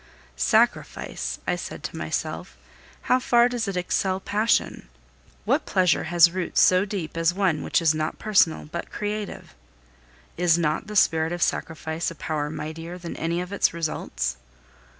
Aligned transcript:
Sacrifice! 0.35 1.37
I 1.47 1.55
said 1.55 1.83
to 1.83 1.95
myself, 1.95 2.57
how 3.03 3.19
far 3.19 3.47
does 3.47 3.67
it 3.67 3.77
excel 3.77 4.19
passion! 4.19 4.89
What 5.45 5.67
pleasure 5.67 6.05
has 6.05 6.31
roots 6.31 6.59
so 6.59 6.85
deep 6.85 7.15
as 7.15 7.35
one 7.35 7.61
which 7.61 7.83
is 7.83 7.93
not 7.93 8.17
personal 8.17 8.65
but 8.65 8.89
creative? 8.91 9.53
Is 10.37 10.57
not 10.57 10.87
the 10.87 10.95
spirit 10.95 11.31
of 11.31 11.43
Sacrifice 11.43 12.09
a 12.09 12.15
power 12.15 12.49
mightier 12.49 12.97
than 12.97 13.15
any 13.15 13.41
of 13.41 13.53
its 13.53 13.75
results? 13.75 14.37